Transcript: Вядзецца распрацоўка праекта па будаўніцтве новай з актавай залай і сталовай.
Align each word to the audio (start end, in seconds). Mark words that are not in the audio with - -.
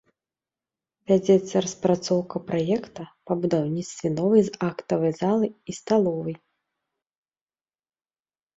Вядзецца 1.09 1.55
распрацоўка 1.65 2.41
праекта 2.47 3.03
па 3.29 3.33
будаўніцтве 3.45 4.07
новай 4.17 4.41
з 4.49 4.57
актавай 4.71 5.11
залай 5.21 5.51
і 5.73 5.79
сталовай. 5.83 6.35